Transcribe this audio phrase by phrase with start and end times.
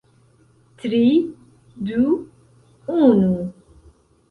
[0.77, 1.01] Tri...
[1.91, 2.01] du...
[3.03, 3.33] unu...